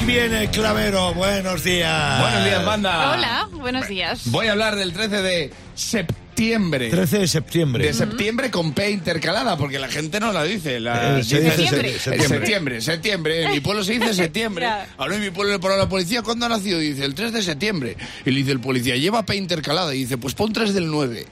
Aquí 0.00 0.12
viene 0.12 0.44
el 0.44 0.50
clavero. 0.50 1.12
Buenos 1.12 1.62
días. 1.62 2.20
Buenos 2.22 2.44
días, 2.46 2.64
banda. 2.64 3.10
Hola, 3.12 3.48
buenos 3.52 3.86
días. 3.86 4.22
Voy 4.30 4.46
a 4.46 4.52
hablar 4.52 4.76
del 4.76 4.94
13 4.94 5.20
de 5.20 5.52
septiembre. 5.74 6.19
13 6.44 7.18
de 7.18 7.28
septiembre. 7.28 7.84
De 7.84 7.92
septiembre 7.92 8.50
con 8.50 8.72
P 8.72 8.90
intercalada, 8.90 9.58
porque 9.58 9.78
la 9.78 9.88
gente 9.88 10.18
no 10.20 10.32
la 10.32 10.42
dice. 10.44 10.80
La, 10.80 11.18
Eh, 11.18 11.24
se 11.24 11.40
dice 11.40 11.56
dice 11.56 11.56
Septiembre. 11.68 11.90
se- 11.90 11.96
Eh, 11.96 12.00
septiembre. 12.00 12.28
septiembre, 12.38 12.80
septiembre. 12.80 13.42
En 13.44 13.50
mi 13.52 13.60
pueblo 13.60 13.84
se 13.84 13.92
dice 13.98 14.14
septiembre. 14.14 14.66
Ahora 14.96 15.16
en 15.16 15.20
mi 15.22 15.30
pueblo 15.30 15.52
le 15.52 15.58
pone 15.58 15.74
a 15.74 15.78
la 15.78 15.88
policía, 15.88 16.22
¿cuándo 16.22 16.46
ha 16.46 16.48
nacido? 16.48 16.78
Dice, 16.78 17.04
el 17.04 17.14
3 17.14 17.32
de 17.32 17.42
septiembre. 17.42 17.96
Y 18.24 18.30
le 18.30 18.38
dice 18.38 18.52
el 18.52 18.60
policía, 18.60 18.96
lleva 18.96 19.24
P 19.26 19.36
intercalada. 19.36 19.94
Y 19.94 19.98
dice, 20.00 20.16
pues 20.16 20.34
pon 20.34 20.52
3 20.52 20.72
del 20.72 20.86
9. 20.90 21.26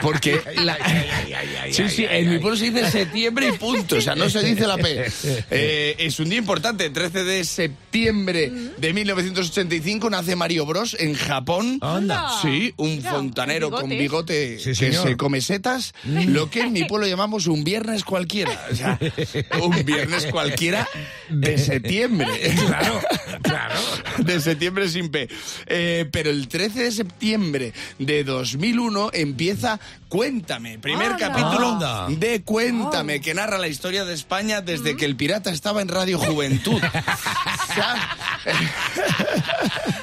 Porque 0.00 0.40
la... 0.62 0.78
Sí, 1.70 1.88
sí, 1.90 2.06
en 2.08 2.30
mi 2.30 2.38
pueblo 2.38 2.56
se 2.56 2.70
dice 2.70 2.90
septiembre 2.90 3.48
y 3.48 3.58
punto. 3.58 3.96
O 3.96 4.00
sea, 4.00 4.14
no 4.14 4.30
se 4.30 4.42
dice 4.42 4.66
la 4.66 4.76
P. 4.78 5.06
Eh, 5.50 5.96
es 5.98 6.18
un 6.20 6.28
día 6.30 6.38
importante. 6.38 6.88
13 6.90 7.24
de 7.24 7.44
septiembre 7.44 8.50
de 8.78 8.92
1985 8.92 10.08
nace 10.10 10.36
Mario 10.36 10.64
Bros 10.64 10.96
en 10.98 11.14
Japón. 11.14 11.78
Anda. 11.80 12.28
Sí, 12.40 12.72
un 12.76 13.02
fontanero 13.02 13.70
con 13.70 13.88
bigote 13.90 14.37
que, 14.38 14.92
se 14.92 15.16
come 15.16 15.40
setas, 15.40 15.94
lo 16.04 16.50
que 16.50 16.62
en 16.62 16.72
mi 16.72 16.84
pueblo 16.84 17.06
llamamos 17.06 17.46
un 17.46 17.64
viernes 17.64 18.04
cualquiera. 18.04 18.66
O 18.70 18.74
sea, 18.74 18.98
un 19.60 19.84
viernes 19.84 20.26
cualquiera 20.26 20.88
de 21.28 21.58
septiembre. 21.58 22.28
Claro, 22.68 23.00
claro. 23.42 23.74
De 24.18 24.40
septiembre 24.40 24.88
sin 24.88 25.10
P. 25.10 25.28
Eh, 25.66 26.08
pero 26.10 26.30
el 26.30 26.48
13 26.48 26.84
de 26.84 26.92
septiembre 26.92 27.72
de 27.98 28.24
2001 28.24 29.10
empieza 29.12 29.78
Cuéntame, 30.08 30.78
primer 30.78 31.16
capítulo 31.18 31.78
de 32.08 32.42
Cuéntame, 32.42 33.16
oh. 33.16 33.20
que 33.20 33.34
narra 33.34 33.58
la 33.58 33.68
historia 33.68 34.06
de 34.06 34.14
España 34.14 34.62
desde 34.62 34.94
mm. 34.94 34.96
que 34.96 35.04
el 35.04 35.16
pirata 35.16 35.50
estaba 35.50 35.82
en 35.82 35.88
Radio 35.88 36.18
Juventud. 36.18 36.80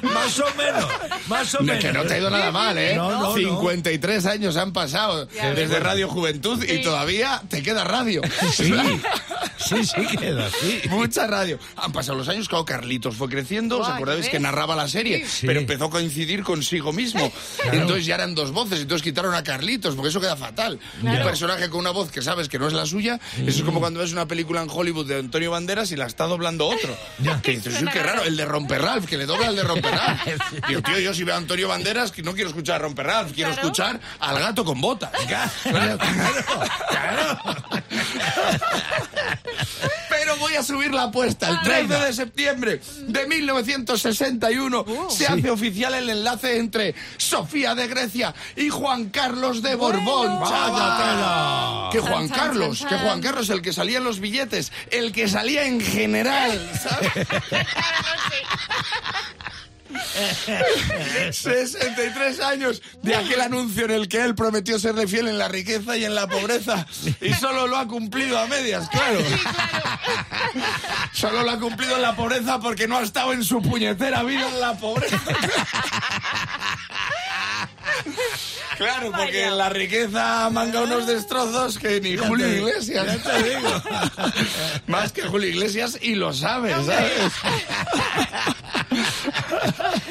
más 0.04 0.40
o 0.40 0.46
menos, 0.56 0.86
más 1.28 1.56
o 1.56 1.64
menos. 1.64 1.84
Que 1.84 1.92
no 1.92 2.04
te 2.04 2.14
ha 2.14 2.20
ido 2.20 2.30
nada 2.30 2.52
mal, 2.52 2.78
¿eh? 2.78 2.94
No, 2.96 3.10
no, 3.20 3.34
53 3.34 4.25
23 4.26 4.28
años 4.28 4.58
han 4.58 4.74
pasado 4.74 5.28
ya, 5.30 5.50
desde 5.50 5.68
bueno. 5.68 5.86
Radio 5.86 6.10
Juventud 6.10 6.64
sí. 6.64 6.74
y 6.74 6.82
todavía 6.82 7.42
te 7.50 7.62
queda 7.62 7.84
radio. 7.84 8.22
Sí, 8.54 8.74
sí, 9.58 9.86
sí 9.86 10.18
queda, 10.18 10.50
sí. 10.50 10.82
Mucha 10.90 11.28
radio. 11.28 11.60
Han 11.78 11.92
pasado 11.92 12.18
los 12.18 12.28
años, 12.28 12.48
claro, 12.50 12.66
Carlitos 12.66 13.16
fue 13.16 13.30
creciendo, 13.30 13.80
¿os 13.80 13.88
acordáis 13.88 14.30
que 14.30 14.40
narraba 14.40 14.76
la 14.76 14.88
serie? 14.88 15.26
Sí. 15.28 15.48
Pero 15.48 15.60
empezó 15.60 15.86
a 15.86 15.90
coincidir 15.90 16.44
consigo 16.44 16.92
mismo. 16.92 17.32
Claro. 17.56 17.80
Entonces 17.80 18.06
ya 18.06 18.16
eran 18.16 18.36
dos 18.36 18.52
voces, 18.52 18.82
entonces 18.82 19.02
quitaron 19.02 19.34
a 19.34 19.44
Carlitos, 19.44 19.96
porque 19.96 20.10
eso 20.10 20.20
queda 20.20 20.36
fatal. 20.36 20.78
Claro. 21.02 21.20
Un 21.20 21.24
personaje 21.24 21.70
con 21.70 21.80
una 21.80 21.92
voz 21.92 22.12
que 22.12 22.22
sabes 22.22 22.50
que 22.50 22.60
no 22.60 22.68
es 22.68 22.74
la 22.74 22.86
suya, 22.86 23.20
eso 23.38 23.50
es 23.50 23.64
como 23.64 23.80
mm. 23.80 23.82
cuando 23.82 24.00
ves 24.02 24.12
una 24.12 24.28
película 24.28 24.62
en 24.62 24.70
Hollywood 24.70 25.08
de 25.08 25.20
Antonio 25.20 25.52
Banderas 25.52 25.92
y 25.92 25.96
la 25.96 26.06
está 26.06 26.26
doblando 26.26 26.68
otro. 26.68 26.96
Ya. 27.20 27.42
Que 27.42 27.52
dices, 27.52 27.82
uy, 27.82 27.88
qué 27.92 28.04
raro, 28.04 28.24
el 28.24 28.36
de 28.38 28.46
Romperralf, 28.46 29.06
que 29.06 29.18
le 29.18 29.26
dobla 29.26 29.48
el 29.48 29.56
de 29.56 29.64
Romperralf. 29.64 30.22
Digo, 30.68 30.82
tío, 30.82 31.00
yo 31.00 31.14
si 31.14 31.24
veo 31.24 31.34
a 31.34 31.38
Antonio 31.38 31.68
Banderas, 31.68 32.12
que 32.12 32.22
no 32.22 32.34
quiero 32.34 32.50
escuchar 32.50 32.76
a 32.76 32.80
Romperralf, 32.80 33.34
quiero 33.34 33.52
claro. 33.52 33.62
escuchar 33.62 34.00
al 34.20 34.40
gato 34.40 34.66
con 34.66 34.82
botas. 34.82 35.12
Claro, 35.66 35.98
claro. 35.98 37.40
Pero 40.10 40.36
voy 40.38 40.56
a 40.56 40.64
subir 40.64 40.94
la 40.94 41.04
apuesta. 41.04 41.50
El 41.50 41.62
13 41.62 42.06
de 42.06 42.14
septiembre 42.14 42.82
de 43.08 43.28
1961 43.28 44.86
se 45.10 45.28
hace 45.28 45.50
oficial 45.50 45.94
el 45.96 46.10
enlace 46.10 46.58
entre 46.58 46.96
Sofía 47.18 47.76
de 47.76 47.88
Grecia 47.88 48.34
y 48.56 48.70
Juan 48.70 49.10
Carlos 49.10 49.62
de 49.62 49.76
Borbón. 49.76 50.40
Bueno. 50.40 51.90
Que 51.92 52.00
Juan 52.00 52.30
Carlos, 52.30 52.86
que. 52.88 52.96
Juan 52.96 53.22
Carlos, 53.22 53.50
el 53.50 53.62
que 53.62 53.74
salía 53.74 53.98
en 53.98 54.04
los 54.04 54.20
billetes, 54.20 54.72
el 54.92 55.12
que 55.12 55.28
salía 55.28 55.66
en 55.66 55.82
general, 55.82 56.72
¿sabes? 56.82 57.28
63 61.32 62.40
años 62.42 62.82
de 63.02 63.16
aquel 63.16 63.42
anuncio 63.42 63.86
en 63.86 63.92
el 63.92 64.08
que 64.08 64.22
él 64.22 64.34
prometió 64.36 64.80
serle 64.80 65.08
fiel 65.08 65.28
en 65.28 65.38
la 65.38 65.48
riqueza 65.48 65.96
y 65.98 66.06
en 66.06 66.16
la 66.16 66.28
pobreza 66.28 66.86
y 67.22 67.34
solo 67.34 67.68
lo 67.68 67.78
ha 67.78 67.88
cumplido 67.88 68.38
a 68.40 68.48
medias, 68.48 68.90
claro. 68.90 69.20
Solo 71.14 71.44
lo 71.44 71.52
ha 71.52 71.60
cumplido 71.60 71.96
en 71.96 72.02
la 72.02 72.16
pobreza 72.16 72.60
porque 72.60 72.88
no 72.88 72.98
ha 72.98 73.04
estado 73.04 73.34
en 73.34 73.44
su 73.44 73.62
puñetera 73.62 74.24
vida 74.24 74.48
en 74.50 74.60
la 74.60 74.74
pobreza. 74.78 75.20
Claro, 78.78 79.10
porque 79.12 79.24
Vaya. 79.38 79.48
en 79.48 79.58
la 79.58 79.70
riqueza 79.70 80.50
manga 80.52 80.82
unos 80.82 81.08
destrozos 81.08 81.78
que 81.78 82.02
ni 82.02 82.18
Julio 82.18 82.46
te- 82.46 82.58
Iglesias. 82.58 83.06
ya 83.06 83.18
te 83.18 83.44
digo. 83.44 83.82
Más 84.88 85.12
que 85.14 85.22
Julio 85.24 85.48
Iglesias 85.50 85.98
y 86.02 86.16
lo 86.16 86.34
sabes, 86.34 86.76
¿sabes? 86.86 87.14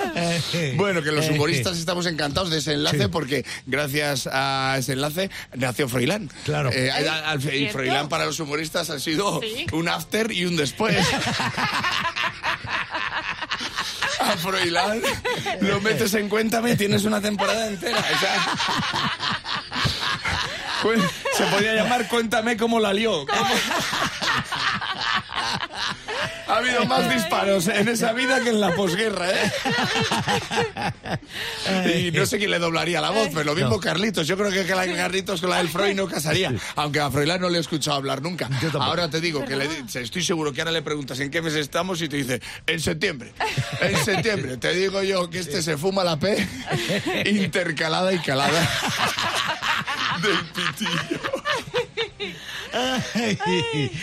Bueno, 0.77 1.03
que 1.03 1.13
los 1.13 1.29
humoristas 1.31 1.79
estamos 1.79 2.07
encantados 2.07 2.51
de 2.51 2.59
ese 2.59 2.73
enlace 2.75 3.03
Sí. 3.03 3.09
porque 3.11 3.45
gracias 3.67 4.29
a 4.33 4.77
ese 4.79 4.93
enlace 4.93 5.31
nació 5.55 5.89
Froilán. 5.89 6.31
Claro. 6.45 6.71
Eh, 6.73 6.91
al- 6.91 7.09
al- 7.09 7.55
y. 7.55 7.69
Froilán 7.69 8.09
para 8.09 8.25
los 8.27 8.39
humoristas 8.41 8.91
ha 8.91 8.99
sido 9.01 9.41
Sí. 9.41 9.67
un 9.73 9.89
after 9.89 10.31
y 10.33 10.45
un 10.45 10.57
después. 10.57 10.97
A 14.21 14.37
Froilán 14.39 15.03
lo 15.61 15.81
metes 15.81 16.15
en 16.15 16.29
Cuéntame 16.29 16.73
y 16.73 16.77
tienes 16.77 17.05
una 17.05 17.21
temporada 17.21 17.67
entera. 17.67 17.99
o 17.99 18.19
sea, 18.19 18.47
cuen- 20.83 21.11
se 21.37 21.45
podía 21.47 21.75
llamar 21.75 22.09
Cuéntame 22.09 22.57
cómo 22.57 22.81
la 22.81 22.93
lió. 22.95 23.27
¿Cómo- 23.27 23.51
Ha 26.47 26.56
habido 26.59 26.84
más 26.87 27.09
disparos 27.12 27.69
en 27.69 27.88
esa 27.88 28.12
vida 28.12 28.41
que 28.41 28.50
en 28.50 28.60
la 28.60 28.75
posguerra, 28.75 29.28
¿eh? 29.31 29.53
Y 32.09 32.10
no 32.10 32.27
sé 32.27 32.38
quién 32.38 32.50
le 32.50 32.59
doblaría 32.59 33.00
la 33.00 33.10
voz, 33.10 33.28
pero 33.32 33.44
lo 33.44 33.55
mismo 33.55 33.71
No. 33.71 33.81
Carlitos. 33.81 34.27
Yo 34.27 34.37
creo 34.37 34.50
que 34.50 34.65
la 34.75 34.87
Carlitos 34.94 35.41
con 35.41 35.50
la 35.50 35.59
del 35.59 35.69
Freud 35.69 35.94
no 35.94 36.06
casaría. 36.06 36.53
Aunque 36.77 37.00
a 37.00 37.10
Froilán 37.10 37.41
no 37.41 37.49
le 37.49 37.59
he 37.59 37.60
escuchado 37.60 37.97
hablar 37.97 38.22
nunca. 38.22 38.49
Ahora 38.78 39.09
te 39.09 39.21
digo 39.21 39.44
que 39.44 39.56
le 39.56 39.69
estoy 39.94 40.22
seguro 40.22 40.53
que 40.53 40.60
ahora 40.60 40.72
le 40.72 40.82
preguntas 40.82 41.19
en 41.21 41.31
qué 41.31 41.41
mes 41.43 41.55
estamos 41.55 42.00
y 42.03 42.09
te 42.09 42.16
dice, 42.16 42.41
en 42.66 42.81
septiembre. 42.81 43.32
En 43.81 44.05
septiembre. 44.05 44.56
Te 44.56 44.72
digo 44.75 45.03
yo 45.03 45.31
que 45.31 45.38
este 45.41 45.62
se 45.62 45.76
fuma 45.76 46.05
la 46.05 46.19
P 46.19 46.47
intercalada 47.26 48.12
y 48.12 48.19
calada 48.19 48.69
del 50.22 50.38
pitillo. 50.55 51.21
Ay. 52.72 53.91